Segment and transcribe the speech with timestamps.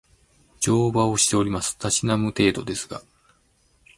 [0.59, 1.77] 乗馬をしております。
[1.77, 3.03] たしなむ程度ですが